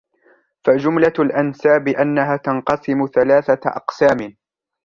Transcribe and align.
فَجُمْلَةُ 0.65 1.13
الْأَنْسَابِ 1.19 1.87
أَنَّهَا 1.87 2.37
تَنْقَسِمُ 2.37 3.07
ثَلَاثَةَ 3.15 3.61
أَقْسَامٍ 3.69 4.35